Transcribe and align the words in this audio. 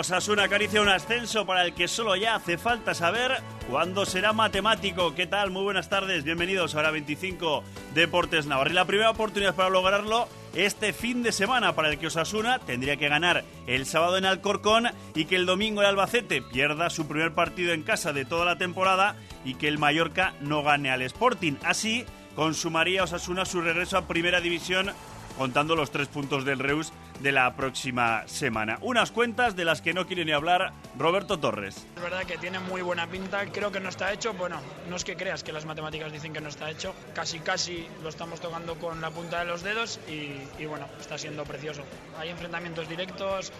Osasuna 0.00 0.44
acaricia 0.44 0.80
un 0.80 0.88
ascenso 0.88 1.44
para 1.44 1.62
el 1.62 1.74
que 1.74 1.86
solo 1.86 2.16
ya 2.16 2.34
hace 2.34 2.56
falta 2.56 2.94
saber 2.94 3.36
cuándo 3.68 4.06
será 4.06 4.32
matemático. 4.32 5.14
¿Qué 5.14 5.26
tal? 5.26 5.50
Muy 5.50 5.62
buenas 5.62 5.90
tardes, 5.90 6.24
bienvenidos 6.24 6.74
a 6.74 6.78
Hora 6.78 6.90
25 6.90 7.62
Deportes 7.92 8.46
Navarra. 8.46 8.72
La 8.72 8.86
primera 8.86 9.10
oportunidad 9.10 9.54
para 9.54 9.68
lograrlo 9.68 10.26
este 10.54 10.94
fin 10.94 11.22
de 11.22 11.32
semana 11.32 11.74
para 11.74 11.90
el 11.90 11.98
que 11.98 12.06
Osasuna 12.06 12.60
tendría 12.60 12.96
que 12.96 13.10
ganar 13.10 13.44
el 13.66 13.84
sábado 13.84 14.16
en 14.16 14.24
Alcorcón 14.24 14.88
y 15.14 15.26
que 15.26 15.36
el 15.36 15.44
domingo 15.44 15.82
el 15.82 15.88
Albacete 15.88 16.40
pierda 16.40 16.88
su 16.88 17.06
primer 17.06 17.34
partido 17.34 17.74
en 17.74 17.82
casa 17.82 18.14
de 18.14 18.24
toda 18.24 18.46
la 18.46 18.56
temporada 18.56 19.16
y 19.44 19.56
que 19.56 19.68
el 19.68 19.76
Mallorca 19.76 20.32
no 20.40 20.62
gane 20.62 20.90
al 20.90 21.02
Sporting. 21.02 21.56
Así 21.62 22.06
consumaría 22.34 23.04
Osasuna 23.04 23.44
su 23.44 23.60
regreso 23.60 23.98
a 23.98 24.08
Primera 24.08 24.40
División 24.40 24.92
contando 25.36 25.76
los 25.76 25.90
tres 25.90 26.08
puntos 26.08 26.44
del 26.44 26.58
Reus 26.58 26.92
de 27.20 27.32
la 27.32 27.54
próxima 27.54 28.26
semana. 28.26 28.78
Unas 28.80 29.10
cuentas 29.10 29.56
de 29.56 29.64
las 29.64 29.82
que 29.82 29.92
no 29.92 30.06
quiere 30.06 30.24
ni 30.24 30.32
hablar 30.32 30.72
Roberto 30.98 31.38
Torres. 31.38 31.86
Es 31.96 32.02
verdad 32.02 32.24
que 32.24 32.38
tiene 32.38 32.58
muy 32.58 32.82
buena 32.82 33.06
pinta, 33.06 33.44
creo 33.46 33.70
que 33.70 33.80
no 33.80 33.88
está 33.88 34.12
hecho, 34.12 34.32
bueno, 34.34 34.60
no 34.88 34.96
es 34.96 35.04
que 35.04 35.16
creas 35.16 35.42
que 35.42 35.52
las 35.52 35.64
matemáticas 35.66 36.12
dicen 36.12 36.32
que 36.32 36.40
no 36.40 36.48
está 36.48 36.70
hecho, 36.70 36.94
casi 37.14 37.40
casi 37.40 37.86
lo 38.02 38.08
estamos 38.08 38.40
tocando 38.40 38.76
con 38.76 39.00
la 39.00 39.10
punta 39.10 39.40
de 39.40 39.46
los 39.46 39.62
dedos 39.62 40.00
y, 40.08 40.62
y 40.62 40.66
bueno, 40.66 40.86
está 41.00 41.18
siendo 41.18 41.44
precioso. 41.44 41.82
Hay 42.18 42.30
enfrentamientos 42.30 42.88
directos, 42.88 43.52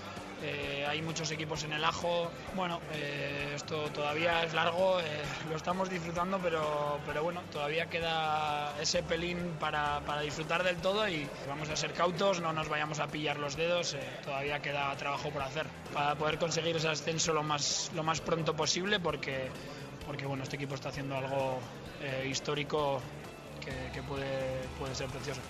eh, 0.43 0.87
hay 0.89 1.03
muchos 1.03 1.31
equipos 1.31 1.65
en 1.65 1.73
el 1.73 1.85
ajo. 1.85 2.31
Bueno, 2.55 2.81
eh, 2.93 3.53
esto 3.55 3.91
todavía 3.91 4.43
es 4.43 4.55
largo, 4.55 5.01
eh, 5.01 5.05
lo 5.51 5.57
estamos 5.57 5.91
disfrutando, 5.91 6.39
pero, 6.43 6.99
pero 7.07 7.23
bueno, 7.23 7.43
todavía 7.53 7.87
queda 7.91 8.75
ese 8.81 9.03
pelín 9.03 9.57
para, 9.61 10.01
para, 10.01 10.23
disfrutar 10.23 10.63
del 10.63 10.77
todo 10.77 11.09
y 11.09 11.29
vamos 11.47 11.69
a 11.69 11.77
ser 11.77 11.93
cautos, 11.93 12.41
no 12.41 12.53
nos 12.53 12.69
vayamos 12.69 13.01
a 13.01 13.09
pillar 13.09 13.39
los 13.39 13.57
dedos, 13.57 13.97
todavía 14.25 14.61
queda 14.61 14.95
trabajo 14.97 15.31
por 15.31 15.43
hacer 15.43 15.67
para 15.93 16.15
poder 16.15 16.39
conseguir 16.39 16.77
ese 16.77 16.89
ascenso 16.89 17.33
lo 17.33 17.43
más, 17.43 17.91
lo 17.95 18.03
más 18.03 18.21
pronto 18.21 18.55
posible 18.55 19.01
porque, 19.01 19.51
porque 20.07 20.27
bueno, 20.27 20.45
este 20.45 20.57
equipo 20.57 20.75
está 20.75 20.89
haciendo 20.89 21.17
algo 21.17 21.59
histórico 22.29 23.01
que, 23.61 23.93
que 23.93 24.03
puede, 24.03 24.63
puede 24.79 24.95
ser 24.95 25.09
precioso. 25.09 25.41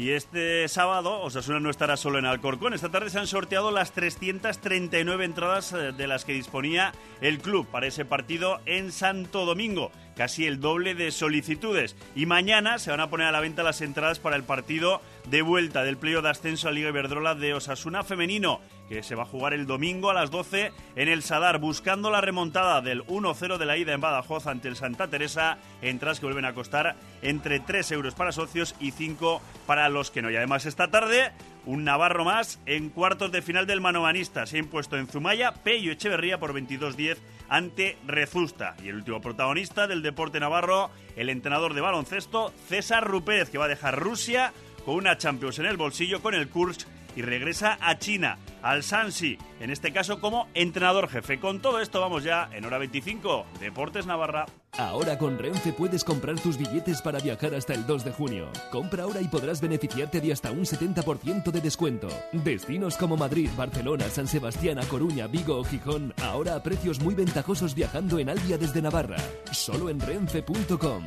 Y 0.00 0.12
este 0.12 0.66
sábado 0.68 1.20
Osasuna 1.20 1.60
no 1.60 1.68
estará 1.68 1.98
solo 1.98 2.18
en 2.18 2.24
Alcorcón. 2.24 2.72
Esta 2.72 2.88
tarde 2.88 3.10
se 3.10 3.18
han 3.18 3.26
sorteado 3.26 3.70
las 3.70 3.92
339 3.92 5.26
entradas 5.26 5.74
eh, 5.74 5.92
de 5.92 6.06
las 6.06 6.24
que 6.24 6.32
disponía 6.32 6.94
el 7.20 7.38
club 7.38 7.66
para 7.66 7.86
ese 7.86 8.06
partido 8.06 8.60
en 8.64 8.92
Santo 8.92 9.44
Domingo. 9.44 9.92
Casi 10.20 10.46
el 10.46 10.60
doble 10.60 10.94
de 10.94 11.12
solicitudes. 11.12 11.96
Y 12.14 12.26
mañana 12.26 12.78
se 12.78 12.90
van 12.90 13.00
a 13.00 13.08
poner 13.08 13.28
a 13.28 13.32
la 13.32 13.40
venta 13.40 13.62
las 13.62 13.80
entradas 13.80 14.18
para 14.18 14.36
el 14.36 14.44
partido 14.44 15.00
de 15.30 15.40
vuelta 15.40 15.82
del 15.82 15.96
playo 15.96 16.20
de 16.20 16.28
ascenso 16.28 16.68
a 16.68 16.72
Liga 16.72 16.90
Iberdrola 16.90 17.34
de 17.34 17.54
Osasuna 17.54 18.04
Femenino 18.04 18.60
que 18.90 19.04
se 19.04 19.14
va 19.14 19.22
a 19.22 19.26
jugar 19.26 19.54
el 19.54 19.68
domingo 19.68 20.10
a 20.10 20.14
las 20.14 20.32
12 20.32 20.72
en 20.96 21.08
el 21.08 21.22
Sadar, 21.22 21.60
buscando 21.60 22.10
la 22.10 22.20
remontada 22.20 22.80
del 22.80 23.06
1-0 23.06 23.56
de 23.56 23.64
la 23.64 23.76
ida 23.76 23.92
en 23.92 24.00
Badajoz 24.00 24.48
ante 24.48 24.66
el 24.66 24.74
Santa 24.74 25.06
Teresa, 25.06 25.58
entradas 25.80 26.18
que 26.18 26.26
vuelven 26.26 26.44
a 26.44 26.54
costar 26.54 26.96
entre 27.22 27.60
3 27.60 27.92
euros 27.92 28.16
para 28.16 28.32
socios 28.32 28.74
y 28.80 28.90
5 28.90 29.40
para 29.64 29.88
los 29.88 30.10
que 30.10 30.22
no. 30.22 30.30
Y 30.30 30.36
además 30.36 30.66
esta 30.66 30.90
tarde, 30.90 31.30
un 31.66 31.84
Navarro 31.84 32.24
más 32.24 32.58
en 32.66 32.90
cuartos 32.90 33.30
de 33.30 33.42
final 33.42 33.68
del 33.68 33.80
Manomanista. 33.80 34.44
Se 34.46 34.56
ha 34.56 34.58
impuesto 34.58 34.96
en 34.96 35.06
Zumaya, 35.06 35.54
Pello 35.54 35.92
Echeverría 35.92 36.40
por 36.40 36.52
22-10 36.52 37.18
ante 37.50 37.98
Rezusta. 38.06 38.74
Y 38.82 38.88
el 38.88 38.96
último 38.96 39.20
protagonista 39.20 39.86
del 39.86 40.02
deporte 40.02 40.40
navarro, 40.40 40.90
el 41.16 41.28
entrenador 41.28 41.74
de 41.74 41.82
baloncesto, 41.82 42.54
César 42.68 43.04
Rupérez, 43.04 43.50
que 43.50 43.58
va 43.58 43.66
a 43.66 43.68
dejar 43.68 43.98
Rusia 43.98 44.54
con 44.86 44.94
una 44.94 45.18
Champions 45.18 45.58
en 45.58 45.66
el 45.66 45.76
bolsillo 45.76 46.22
con 46.22 46.34
el 46.34 46.48
Kursk 46.48 46.88
y 47.16 47.22
regresa 47.22 47.78
a 47.80 47.98
China, 47.98 48.38
al 48.62 48.82
Sansi, 48.82 49.38
en 49.60 49.70
este 49.70 49.92
caso 49.92 50.20
como 50.20 50.48
entrenador 50.54 51.08
jefe. 51.08 51.38
Con 51.38 51.60
todo 51.60 51.80
esto 51.80 52.00
vamos 52.00 52.24
ya 52.24 52.48
en 52.52 52.64
hora 52.64 52.78
25, 52.78 53.46
Deportes 53.60 54.06
Navarra. 54.06 54.46
Ahora 54.78 55.18
con 55.18 55.38
Renfe 55.38 55.72
puedes 55.72 56.04
comprar 56.04 56.38
tus 56.38 56.56
billetes 56.56 57.02
para 57.02 57.18
viajar 57.18 57.54
hasta 57.54 57.74
el 57.74 57.86
2 57.86 58.04
de 58.04 58.12
junio. 58.12 58.48
Compra 58.70 59.02
ahora 59.02 59.20
y 59.20 59.28
podrás 59.28 59.60
beneficiarte 59.60 60.20
de 60.20 60.32
hasta 60.32 60.52
un 60.52 60.64
70% 60.64 61.50
de 61.50 61.60
descuento. 61.60 62.08
Destinos 62.32 62.96
como 62.96 63.16
Madrid, 63.16 63.50
Barcelona, 63.56 64.08
San 64.08 64.26
Sebastián, 64.26 64.78
A 64.78 64.86
Coruña, 64.86 65.26
Vigo 65.26 65.58
o 65.58 65.64
Gijón, 65.64 66.14
ahora 66.22 66.54
a 66.54 66.62
precios 66.62 67.00
muy 67.00 67.14
ventajosos 67.14 67.74
viajando 67.74 68.18
en 68.18 68.30
Albia 68.30 68.58
desde 68.58 68.80
Navarra. 68.80 69.18
Solo 69.50 69.90
en 69.90 70.00
renfe.com. 70.00 71.04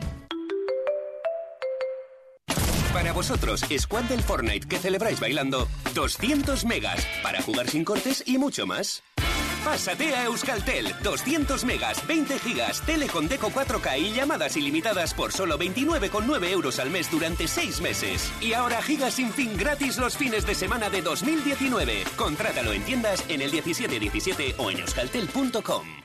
Para 2.94 3.12
vosotros, 3.12 3.66
Squad 3.78 4.04
del 4.04 4.22
Fortnite 4.22 4.68
que 4.68 4.78
celebráis 4.78 5.20
bailando, 5.20 5.68
200 5.96 6.64
megas 6.66 7.06
para 7.24 7.42
jugar 7.42 7.68
sin 7.68 7.84
cortes 7.84 8.24
y 8.26 8.38
mucho 8.38 8.68
más. 8.68 9.04
Pásate 9.66 10.14
a 10.14 10.26
Euskaltel, 10.26 10.94
200 11.02 11.64
megas, 11.64 12.06
20 12.06 12.38
gigas, 12.40 12.82
tele 12.82 13.08
con 13.08 13.28
Deco 13.28 13.50
4K 13.50 14.00
y 14.00 14.14
llamadas 14.14 14.58
ilimitadas 14.58 15.14
por 15.14 15.32
solo 15.32 15.58
29,9 15.58 16.50
euros 16.50 16.80
al 16.80 16.90
mes 16.92 17.10
durante 17.10 17.48
6 17.48 17.82
meses. 17.82 18.32
Y 18.42 18.54
ahora 18.54 18.82
gigas 18.82 19.16
sin 19.16 19.32
fin 19.32 19.58
gratis 19.58 19.98
los 19.98 20.18
fines 20.18 20.46
de 20.46 20.54
semana 20.54 20.90
de 20.90 21.02
2019. 21.02 22.04
Contrátalo 22.16 22.74
en 22.74 22.84
tiendas 22.84 23.24
en 23.30 23.42
el 23.42 23.52
1717 23.52 24.56
o 24.58 24.70
en 24.70 24.80
euskaltel.com. 24.80 26.03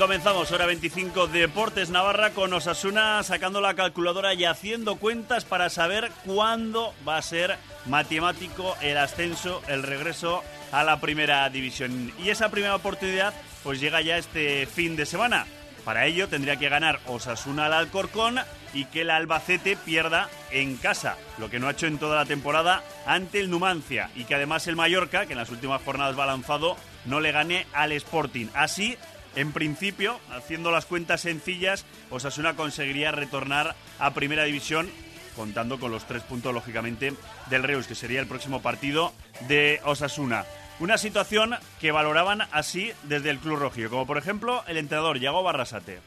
comenzamos, 0.00 0.50
hora 0.50 0.64
25, 0.64 1.26
Deportes 1.26 1.90
Navarra 1.90 2.30
con 2.30 2.50
Osasuna 2.54 3.22
sacando 3.22 3.60
la 3.60 3.74
calculadora 3.74 4.32
y 4.32 4.46
haciendo 4.46 4.96
cuentas 4.96 5.44
para 5.44 5.68
saber 5.68 6.10
cuándo 6.24 6.94
va 7.06 7.18
a 7.18 7.22
ser 7.22 7.58
matemático 7.84 8.74
el 8.80 8.96
ascenso, 8.96 9.60
el 9.68 9.82
regreso 9.82 10.42
a 10.72 10.84
la 10.84 11.02
primera 11.02 11.46
división. 11.50 12.14
Y 12.18 12.30
esa 12.30 12.50
primera 12.50 12.76
oportunidad 12.76 13.34
pues 13.62 13.78
llega 13.78 14.00
ya 14.00 14.16
este 14.16 14.64
fin 14.64 14.96
de 14.96 15.04
semana. 15.04 15.44
Para 15.84 16.06
ello 16.06 16.28
tendría 16.28 16.56
que 16.56 16.70
ganar 16.70 17.00
Osasuna 17.06 17.66
al 17.66 17.74
Alcorcón 17.74 18.38
y 18.72 18.86
que 18.86 19.02
el 19.02 19.10
Albacete 19.10 19.76
pierda 19.76 20.30
en 20.50 20.78
casa, 20.78 21.18
lo 21.36 21.50
que 21.50 21.58
no 21.58 21.68
ha 21.68 21.72
hecho 21.72 21.86
en 21.86 21.98
toda 21.98 22.16
la 22.16 22.24
temporada 22.24 22.82
ante 23.04 23.38
el 23.40 23.50
Numancia 23.50 24.10
y 24.14 24.24
que 24.24 24.34
además 24.34 24.66
el 24.66 24.76
Mallorca, 24.76 25.26
que 25.26 25.32
en 25.32 25.38
las 25.38 25.50
últimas 25.50 25.82
jornadas 25.82 26.18
va 26.18 26.24
lanzado, 26.24 26.76
no 27.04 27.20
le 27.20 27.32
gane 27.32 27.66
al 27.72 27.92
Sporting. 27.92 28.46
Así 28.54 28.96
en 29.36 29.52
principio, 29.52 30.18
haciendo 30.30 30.70
las 30.70 30.86
cuentas 30.86 31.20
sencillas, 31.22 31.84
Osasuna 32.10 32.56
conseguiría 32.56 33.12
retornar 33.12 33.76
a 33.98 34.12
Primera 34.14 34.44
División 34.44 34.90
contando 35.36 35.78
con 35.78 35.90
los 35.90 36.06
tres 36.06 36.22
puntos, 36.22 36.52
lógicamente, 36.52 37.14
del 37.48 37.62
Reus, 37.62 37.86
que 37.86 37.94
sería 37.94 38.20
el 38.20 38.26
próximo 38.26 38.60
partido 38.60 39.12
de 39.48 39.80
Osasuna. 39.84 40.44
Una 40.80 40.98
situación 40.98 41.54
que 41.80 41.92
valoraban 41.92 42.42
así 42.52 42.92
desde 43.04 43.30
el 43.30 43.38
Club 43.38 43.58
Rojo, 43.58 43.80
como 43.88 44.06
por 44.06 44.18
ejemplo 44.18 44.64
el 44.66 44.76
entrenador 44.76 45.18
Yago 45.18 45.42
Barrasate. 45.42 46.00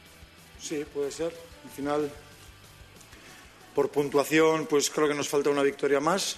Sí, 0.60 0.84
puede 0.94 1.12
ser. 1.12 1.34
Al 1.64 1.70
final, 1.70 2.12
por 3.76 3.90
puntuación, 3.90 4.66
pues 4.66 4.90
creo 4.90 5.08
que 5.08 5.14
nos 5.14 5.30
falta 5.30 5.50
una 5.50 5.64
victoria 5.64 6.00
más 6.00 6.38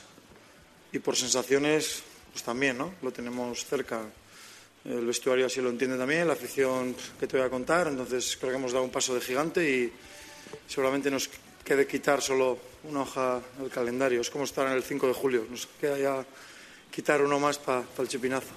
y 0.92 1.00
por 1.00 1.16
sensaciones, 1.16 2.04
pues 2.32 2.44
también, 2.44 2.78
¿no? 2.78 2.94
Lo 3.02 3.12
tenemos 3.12 3.66
cerca 3.66 4.02
el 4.86 5.06
vestuario 5.06 5.48
así 5.48 5.62
lo 5.62 5.70
entiende 5.70 5.98
también, 5.98 6.28
la 6.28 6.34
afición 6.34 6.96
que 7.20 7.28
te 7.28 7.38
voy 7.38 7.46
a 7.46 7.50
contar, 7.50 7.88
entonces 7.88 8.38
creo 8.38 8.52
que 8.52 8.58
hemos 8.58 8.72
dado 8.72 8.86
un 8.86 8.92
paso 8.92 9.16
de 9.16 9.22
gigante 9.22 9.68
y 9.68 9.92
seguramente 10.68 11.10
nos 11.10 11.30
quede 11.64 11.88
quitar 11.88 12.22
solo 12.22 12.60
una 12.84 13.02
hoja 13.02 13.42
del 13.60 13.70
calendario, 13.70 14.22
es 14.22 14.30
como 14.30 14.44
estar 14.44 14.68
en 14.68 14.74
el 14.74 14.84
5 14.84 15.08
de 15.08 15.14
julio, 15.14 15.48
nos 15.50 15.68
queda 15.82 15.98
ya 15.98 16.26
quitar 16.92 17.22
uno 17.22 17.40
más 17.40 17.58
para 17.58 17.84
el 17.98 18.08
chipinazo. 18.08 18.54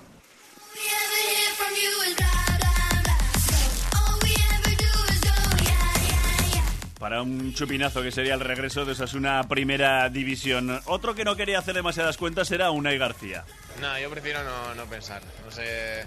Para 6.98 7.22
un 7.22 7.54
chupinazo 7.54 8.02
que 8.02 8.10
sería 8.10 8.34
el 8.34 8.40
regreso 8.40 8.84
de 8.84 8.92
Osasuna 8.92 9.44
Primera 9.48 10.08
División. 10.08 10.80
Otro 10.86 11.14
que 11.14 11.24
no 11.24 11.36
quería 11.36 11.58
hacer 11.58 11.74
demasiadas 11.74 12.16
cuentas 12.16 12.50
era 12.50 12.70
Unai 12.70 12.98
García. 12.98 13.44
No, 13.80 13.98
yo 13.98 14.10
prefiero 14.10 14.40
no, 14.74 14.84
pensar. 14.86 15.22
No 15.44 15.50
sé 15.50 16.04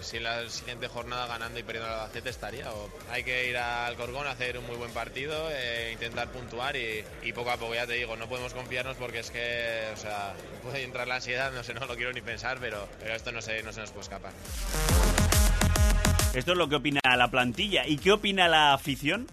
si 0.00 0.18
en 0.18 0.24
la 0.24 0.48
siguiente 0.50 0.88
jornada 0.88 1.26
ganando 1.26 1.58
y 1.58 1.62
perdiendo 1.62 1.88
el 1.88 1.94
Albacete 1.94 2.28
estaría. 2.28 2.70
O 2.70 2.90
hay 3.10 3.24
que 3.24 3.48
ir 3.48 3.56
al 3.56 3.96
Corgón 3.96 4.26
a 4.26 4.32
hacer 4.32 4.58
un 4.58 4.66
muy 4.66 4.76
buen 4.76 4.90
partido, 4.90 5.50
e 5.50 5.92
intentar 5.92 6.28
puntuar 6.28 6.76
y, 6.76 7.32
poco 7.32 7.50
a 7.50 7.56
poco, 7.56 7.74
ya 7.74 7.86
te 7.86 7.94
digo, 7.94 8.16
no 8.16 8.28
podemos 8.28 8.52
confiarnos 8.52 8.96
porque 8.96 9.20
es 9.20 9.30
que, 9.30 9.88
o 9.94 9.96
sea, 9.96 10.34
puede 10.62 10.82
entrar 10.82 11.08
la 11.08 11.16
ansiedad, 11.16 11.52
no 11.52 11.62
sé, 11.62 11.72
no 11.72 11.86
lo 11.86 11.96
quiero 11.96 12.12
ni 12.12 12.20
pensar, 12.20 12.58
pero, 12.60 12.86
pero 13.00 13.14
esto 13.14 13.32
no 13.32 13.40
se, 13.40 13.62
no 13.62 13.72
se 13.72 13.80
nos 13.80 13.90
puede 13.90 14.02
escapar. 14.02 14.32
Esto 16.34 16.52
es 16.52 16.58
lo 16.58 16.68
que 16.68 16.76
opina 16.76 17.00
la 17.16 17.30
plantilla. 17.30 17.86
¿Y 17.86 17.98
qué 17.98 18.12
opina 18.12 18.48
la 18.48 18.72
afición? 18.72 19.28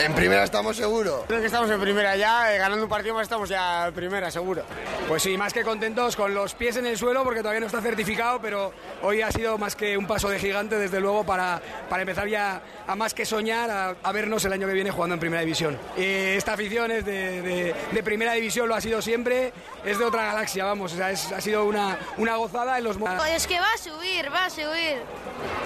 En 0.00 0.14
primera 0.14 0.44
estamos 0.44 0.76
seguros. 0.76 1.24
Creo 1.26 1.40
que 1.40 1.46
estamos 1.46 1.70
en 1.70 1.78
primera 1.78 2.16
ya, 2.16 2.54
eh, 2.54 2.58
ganando 2.58 2.84
un 2.84 2.88
partido 2.88 3.14
más 3.14 3.24
estamos 3.24 3.50
ya 3.50 3.88
en 3.88 3.94
primera, 3.94 4.30
seguro. 4.30 4.62
Pues 5.06 5.22
sí, 5.22 5.36
más 5.36 5.52
que 5.52 5.62
contentos 5.62 6.16
con 6.16 6.32
los 6.32 6.54
pies 6.54 6.76
en 6.76 6.86
el 6.86 6.96
suelo 6.96 7.22
porque 7.22 7.40
todavía 7.40 7.60
no 7.60 7.66
está 7.66 7.82
certificado, 7.82 8.40
pero 8.40 8.72
hoy 9.02 9.20
ha 9.20 9.30
sido 9.30 9.58
más 9.58 9.76
que 9.76 9.98
un 9.98 10.06
paso 10.06 10.30
de 10.30 10.38
gigante, 10.38 10.76
desde 10.76 11.00
luego, 11.00 11.24
para, 11.24 11.60
para 11.90 12.02
empezar 12.02 12.28
ya 12.28 12.62
a 12.86 12.96
más 12.96 13.12
que 13.12 13.26
soñar, 13.26 13.96
a, 14.02 14.12
vernos 14.12 14.42
el 14.46 14.52
año 14.54 14.66
que 14.66 14.72
viene 14.72 14.90
jugando 14.90 15.14
en 15.14 15.20
primera 15.20 15.42
división. 15.42 15.78
Eh, 15.98 16.34
esta 16.36 16.54
afición 16.54 16.90
es 16.90 17.04
de, 17.04 17.74
de, 17.92 18.02
primera 18.02 18.32
división, 18.32 18.68
lo 18.68 18.74
ha 18.74 18.80
sido 18.80 19.02
siempre, 19.02 19.52
es 19.84 19.98
de 19.98 20.04
otra 20.04 20.24
galaxia, 20.24 20.64
vamos, 20.64 20.94
o 20.94 20.96
sea, 20.96 21.08
ha 21.08 21.40
sido 21.40 21.66
una, 21.66 21.98
una 22.16 22.36
gozada 22.36 22.78
en 22.78 22.84
los... 22.84 22.96
Es 23.28 23.46
que 23.46 23.60
va 23.60 23.68
a 23.74 23.78
subir, 23.78 24.32
va 24.32 24.46
a 24.46 24.50
subir, 24.50 24.96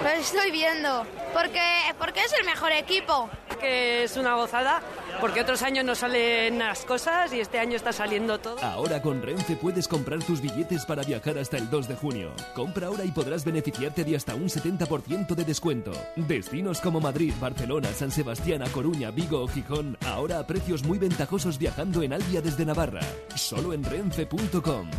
lo 0.03 0.09
estoy 0.09 0.51
viendo, 0.51 1.07
porque, 1.33 1.63
porque 1.97 2.21
es 2.21 2.33
el 2.33 2.45
mejor 2.45 2.73
equipo. 2.73 3.29
Que 3.59 4.03
es 4.03 4.17
una 4.17 4.35
gozada, 4.35 4.81
porque 5.21 5.41
otros 5.41 5.61
años 5.61 5.85
no 5.85 5.95
salen 5.95 6.59
las 6.59 6.85
cosas 6.85 7.33
y 7.33 7.39
este 7.39 7.59
año 7.59 7.75
está 7.75 7.91
saliendo 7.93 8.39
todo. 8.39 8.61
Ahora 8.63 9.01
con 9.01 9.21
Renfe 9.21 9.55
puedes 9.55 9.87
comprar 9.87 10.23
tus 10.23 10.41
billetes 10.41 10.85
para 10.85 11.03
viajar 11.03 11.37
hasta 11.37 11.57
el 11.57 11.69
2 11.69 11.87
de 11.87 11.95
junio. 11.95 12.31
Compra 12.53 12.87
ahora 12.87 13.05
y 13.05 13.11
podrás 13.11 13.45
beneficiarte 13.45 14.03
de 14.03 14.15
hasta 14.15 14.35
un 14.35 14.49
70% 14.49 15.35
de 15.35 15.45
descuento. 15.45 15.91
Destinos 16.15 16.81
como 16.81 16.99
Madrid, 16.99 17.33
Barcelona, 17.39 17.89
San 17.93 18.11
Sebastián, 18.11 18.61
A 18.61 18.69
Coruña, 18.69 19.11
Vigo 19.11 19.41
o 19.41 19.47
Gijón, 19.47 19.97
ahora 20.05 20.39
a 20.39 20.47
precios 20.47 20.83
muy 20.83 20.97
ventajosos 20.97 21.57
viajando 21.57 22.03
en 22.03 22.13
Albia 22.13 22.41
desde 22.41 22.65
Navarra. 22.65 23.01
Solo 23.35 23.73
en 23.73 23.83
renfe.com. 23.83 24.89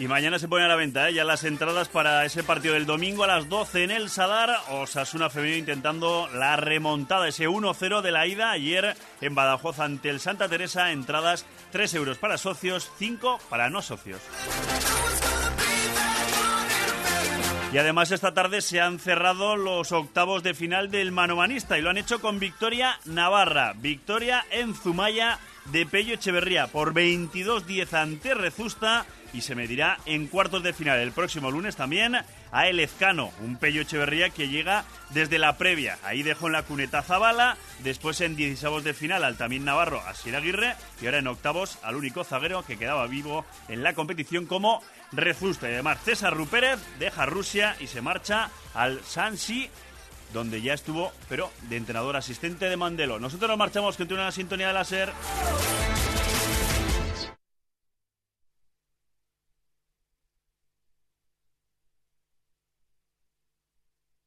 Y 0.00 0.08
mañana 0.08 0.38
se 0.38 0.48
ponen 0.48 0.64
a 0.64 0.68
la 0.68 0.76
venta 0.76 1.10
¿eh? 1.10 1.12
ya 1.12 1.24
las 1.24 1.44
entradas 1.44 1.90
para 1.90 2.24
ese 2.24 2.42
partido 2.42 2.72
del 2.72 2.86
domingo 2.86 3.24
a 3.24 3.26
las 3.26 3.50
12 3.50 3.84
en 3.84 3.90
el 3.90 4.08
Sadar. 4.08 4.48
Osasuna 4.70 5.28
Femenino 5.28 5.58
intentando 5.58 6.26
la 6.32 6.56
remontada, 6.56 7.28
ese 7.28 7.50
1-0 7.50 8.00
de 8.00 8.10
la 8.10 8.26
ida 8.26 8.50
ayer 8.50 8.96
en 9.20 9.34
Badajoz 9.34 9.78
ante 9.78 10.08
el 10.08 10.18
Santa 10.18 10.48
Teresa. 10.48 10.90
Entradas 10.90 11.44
3 11.72 11.92
euros 11.92 12.16
para 12.16 12.38
socios, 12.38 12.90
5 12.98 13.40
para 13.50 13.68
no 13.68 13.82
socios. 13.82 14.22
Y 17.74 17.76
además 17.76 18.10
esta 18.10 18.32
tarde 18.32 18.62
se 18.62 18.80
han 18.80 18.98
cerrado 18.98 19.56
los 19.56 19.92
octavos 19.92 20.42
de 20.42 20.54
final 20.54 20.90
del 20.90 21.12
manomanista 21.12 21.78
y 21.78 21.82
lo 21.82 21.90
han 21.90 21.98
hecho 21.98 22.22
con 22.22 22.40
victoria 22.40 22.98
Navarra, 23.04 23.74
victoria 23.76 24.46
en 24.50 24.74
Zumaya 24.74 25.38
de 25.66 25.86
Pello 25.86 26.14
Echeverría 26.14 26.66
por 26.66 26.94
22-10 26.94 27.92
ante 27.94 28.34
Rezusta 28.34 29.06
y 29.32 29.42
se 29.42 29.54
medirá 29.54 29.98
en 30.06 30.26
cuartos 30.26 30.62
de 30.62 30.72
final 30.72 30.98
el 30.98 31.12
próximo 31.12 31.50
lunes 31.50 31.76
también 31.76 32.16
a 32.52 32.68
El 32.68 32.80
Ezcano, 32.80 33.30
un 33.40 33.56
Pello 33.56 33.82
Echeverría 33.82 34.30
que 34.30 34.48
llega 34.48 34.84
desde 35.10 35.38
la 35.38 35.56
previa. 35.56 35.98
Ahí 36.02 36.22
dejó 36.22 36.48
en 36.48 36.54
la 36.54 36.64
cuneta 36.64 37.02
Zabala, 37.02 37.56
después 37.84 38.20
en 38.20 38.36
16 38.36 38.82
de 38.82 38.94
final 38.94 39.22
al 39.22 39.36
también 39.36 39.64
Navarro 39.64 40.00
a 40.00 40.14
Sir 40.14 40.34
Aguirre 40.34 40.74
y 41.00 41.06
ahora 41.06 41.18
en 41.18 41.28
octavos 41.28 41.78
al 41.82 41.96
único 41.96 42.24
zaguero 42.24 42.64
que 42.64 42.76
quedaba 42.76 43.06
vivo 43.06 43.44
en 43.68 43.82
la 43.82 43.94
competición 43.94 44.46
como 44.46 44.82
Rezusta. 45.12 45.68
Y 45.68 45.74
además 45.74 45.98
César 46.04 46.34
Rupérez 46.36 46.80
deja 46.98 47.26
Rusia 47.26 47.76
y 47.80 47.86
se 47.86 48.02
marcha 48.02 48.50
al 48.74 49.00
Sansi 49.04 49.70
donde 50.32 50.62
ya 50.62 50.74
estuvo, 50.74 51.12
pero 51.28 51.50
de 51.68 51.76
entrenador 51.76 52.16
asistente 52.16 52.68
de 52.68 52.76
Mandelo. 52.76 53.18
Nosotros 53.18 53.48
nos 53.48 53.58
marchamos 53.58 53.96
con 53.96 54.12
una 54.12 54.32
sintonía 54.32 54.68
de 54.68 54.74
láser. 54.74 55.12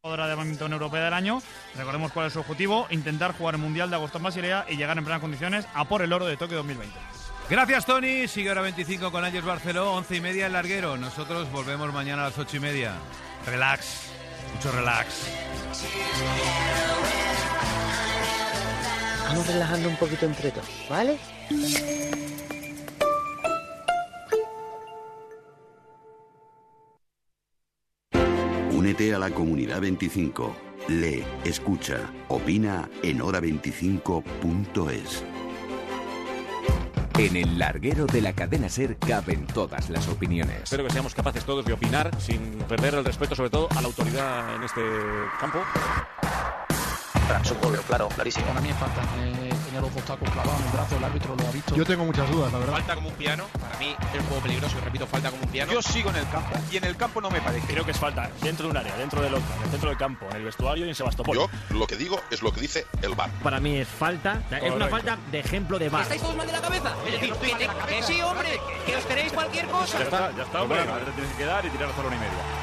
jugadora 0.04 0.28
de 0.28 0.36
badminton 0.36 0.74
europea 0.74 1.06
del 1.06 1.14
año. 1.14 1.42
Recordemos 1.78 2.12
cuál 2.12 2.28
es 2.28 2.34
su 2.34 2.42
objetivo, 2.42 2.88
intentar 2.90 3.38
jugar 3.38 3.56
el 3.56 3.62
Mundial 3.62 3.90
de 3.90 3.96
agosto 3.96 4.18
en 4.18 4.26
Basilea 4.26 4.66
y 4.68 4.76
llegar 4.76 4.98
en 4.98 5.06
plenas 5.06 5.22
condiciones 5.22 5.66
a 5.74 5.86
por 5.86 6.02
el 6.02 6.12
oro 6.12 6.26
de 6.26 6.36
Tokio 6.36 6.58
2020. 6.58 6.94
Gracias, 7.50 7.86
Tony. 7.86 8.28
Sigue 8.28 8.52
hora 8.52 8.62
25 8.62 9.14
con 9.14 9.24
Ángel 9.24 9.44
Barceló, 9.44 9.94
11 9.94 10.18
y 10.18 10.20
media 10.20 10.48
el 10.48 10.54
larguero. 10.54 10.98
Nosotros 10.98 11.50
volvemos 11.54 11.94
mañana 11.94 12.24
a 12.24 12.26
las 12.26 12.38
8 12.38 12.58
y 12.58 12.60
media. 12.60 12.96
Relax, 13.46 14.12
mucho 14.54 14.72
relax. 14.72 15.28
Vamos 19.28 19.48
relajando 19.48 19.90
un 19.90 19.96
poquito 19.96 20.26
entre 20.26 20.52
todos, 20.52 20.68
¿vale? 20.90 21.18
Únete 28.72 29.14
a 29.14 29.20
la 29.20 29.30
comunidad 29.30 29.82
25. 29.82 30.56
Lee, 30.90 31.24
escucha, 31.46 32.12
opina 32.28 32.90
en 33.02 33.20
hora25.es. 33.20 35.24
En 37.18 37.36
el 37.36 37.60
larguero 37.60 38.08
de 38.08 38.22
la 38.22 38.34
cadena 38.34 38.70
Ser 38.70 38.98
caben 38.98 39.46
todas 39.46 39.90
las 39.90 40.08
opiniones. 40.08 40.64
Espero 40.64 40.84
que 40.84 40.90
seamos 40.90 41.14
capaces 41.14 41.46
todos 41.46 41.64
de 41.64 41.74
opinar 41.74 42.10
sin 42.20 42.40
perder 42.68 42.96
el 42.96 43.06
respeto 43.06 43.36
sobre 43.36 43.52
todo 43.52 43.68
a 43.72 43.82
la 43.82 43.88
autoridad 43.88 44.56
en 44.56 44.64
este 44.64 44.82
campo. 45.40 45.60
Claro, 47.88 48.08
clarísimo. 48.10 48.46
Para 48.48 48.62
mí 48.62 48.70
es 48.70 48.78
falta. 48.78 49.02
Eh, 49.02 49.54
tenía 49.66 49.82
los 49.82 49.94
dos 49.94 50.04
tacos 50.04 50.30
clavados 50.30 50.60
en 50.60 50.66
el 50.66 50.72
brazo, 50.72 50.98
el 50.98 51.04
árbitro 51.04 51.36
lo 51.36 51.48
ha 51.48 51.52
visto. 51.52 51.76
Yo 51.76 51.86
tengo 51.86 52.06
muchas 52.06 52.30
dudas, 52.30 52.52
la 52.52 52.60
verdad. 52.60 52.74
Falta 52.74 52.96
como 52.96 53.10
un 53.10 53.16
piano. 53.16 53.46
Para 53.60 53.78
mí 53.78 53.96
es 54.14 54.20
un 54.20 54.28
juego 54.28 54.44
peligroso 54.44 54.78
y 54.78 54.82
repito, 54.82 55.08
falta 55.08 55.32
como 55.32 55.44
un 55.44 55.50
piano. 55.50 55.72
Yo 55.72 55.82
sigo 55.82 56.10
en 56.10 56.16
el 56.18 56.30
campo 56.30 56.60
y 56.72 56.78
en 56.78 56.84
el 56.84 56.96
campo 56.96 57.22
no 57.22 57.30
me 57.30 57.42
parece. 57.42 57.68
Creo 57.68 57.86
que 57.86 57.92
es 57.92 58.00
falta 58.00 58.30
dentro 58.42 58.66
de 58.66 58.72
un 58.72 58.78
área, 58.78 58.96
dentro 58.98 59.22
del 59.22 59.34
otro, 59.34 59.48
en 59.58 59.64
el 59.64 59.70
centro 59.70 59.90
del 59.90 59.98
campo, 59.98 60.28
en 60.30 60.38
el 60.38 60.44
vestuario 60.44 60.86
y 60.86 60.90
en 60.90 60.96
Sebastopol. 60.96 61.36
Yo 61.36 61.50
lo 61.70 61.88
que 61.88 61.96
digo 61.96 62.20
es 62.30 62.42
lo 62.42 62.52
que 62.52 62.62
dice 62.62 62.86
el 63.02 63.16
bar. 63.16 63.30
Para 63.44 63.60
mí 63.60 63.78
es 63.78 63.88
falta, 63.88 64.42
es 64.52 64.72
una 64.72 64.88
falta 64.88 65.18
de 65.32 65.40
ejemplo 65.40 65.80
de 65.80 65.90
bar. 65.90 66.04
¿Estáis 66.04 66.22
todos 66.22 66.36
mal 66.36 66.48
de 66.48 66.54
la 66.54 66.62
cabeza? 66.62 66.94
Es 67.06 67.14
decir, 67.14 67.34
que, 67.34 68.04
sí, 68.04 68.22
hombre, 68.22 68.60
que 68.86 68.96
os 68.96 69.06
queréis 69.06 69.34
cualquier 69.34 69.68
cosa. 69.68 69.98
Ya 69.98 70.04
está, 70.04 70.32
ya 70.36 70.44
está, 70.44 70.62
hombre. 70.62 70.84
Bueno, 70.84 70.94
tienes 71.16 71.32
que 71.32 71.38
quedar 71.38 71.66
y 71.66 71.70
tirar 71.70 71.90
a 71.90 72.02
una 72.02 72.16
y 72.16 72.20
media. 72.20 72.63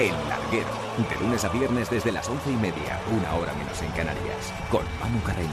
El 0.00 0.14
Larguero, 0.30 0.70
de 1.10 1.16
lunes 1.22 1.44
a 1.44 1.50
viernes 1.50 1.90
desde 1.90 2.10
las 2.10 2.26
once 2.26 2.50
y 2.50 2.56
media, 2.56 2.98
una 3.14 3.34
hora 3.34 3.52
menos 3.52 3.82
en 3.82 3.90
Canarias, 3.90 4.50
con 4.70 4.80
Manu 4.98 5.22
Carreño, 5.22 5.50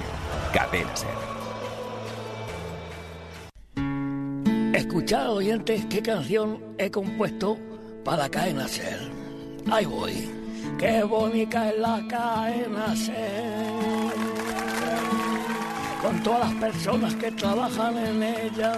Cadena 0.53 0.95
Ser. 0.95 1.09
Escuchad, 4.73 5.33
oyentes, 5.33 5.85
qué 5.87 6.01
canción 6.01 6.63
he 6.77 6.89
compuesto 6.89 7.57
para 8.05 8.29
Cadena 8.29 8.69
Ser. 8.69 9.11
Ahí 9.69 9.83
voy. 9.83 10.31
Qué 10.79 11.03
bonita 11.03 11.69
es 11.69 11.79
la 11.79 12.01
Cadena 12.07 12.95
Ser. 12.95 14.13
Con 16.01 16.23
todas 16.23 16.39
las 16.39 16.53
personas 16.53 17.15
que 17.15 17.33
trabajan 17.33 17.97
en 17.97 18.23
ella 18.23 18.71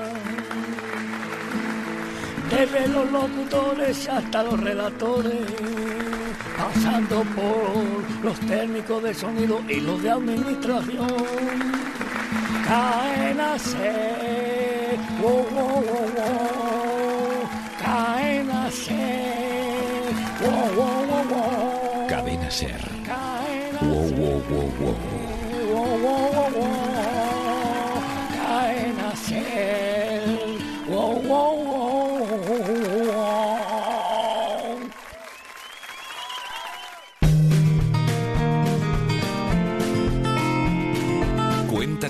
desde 2.50 2.88
los 2.88 3.12
locutores 3.12 4.08
hasta 4.10 4.44
los 4.44 4.60
relatores, 4.60 5.46
pasando 6.58 7.24
por 7.36 8.24
los 8.24 8.39
técnicos 8.41 9.03
de 9.03 9.13
sonido 9.13 9.62
y 9.68 9.79
los 9.79 10.01
de 10.01 10.12
administración. 10.12 11.08
Caen 12.68 13.39
a 13.39 13.58
ser, 13.58 14.98
wow, 15.22 15.46
wow, 15.51 15.84
wow, 15.84 16.20
caen 17.84 18.51
a 18.51 18.70
ser, 18.72 20.13
wow, 20.41 20.75
wow, 20.75 21.06
wow, 21.08 21.24
wow. 21.29 22.08
Cadena 22.08 22.50
Ser. 22.50 22.82
Caen 23.06 23.77
a 23.77 23.86
wow, 23.86 24.10
wow, 24.12 24.41
wow, 24.50 24.70
wow. 24.79 24.96
Wow, 25.70 25.98
wow, 26.03 26.32
wow, 26.34 26.50
wow. 26.56 28.01
Caen 28.36 29.00
a 29.00 29.15
ser, 29.15 29.99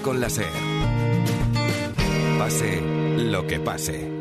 con 0.02 0.20
la 0.20 0.30
SER. 0.30 0.48
Pase 2.38 2.82
lo 3.18 3.46
que 3.48 3.60
pase. 3.60 4.19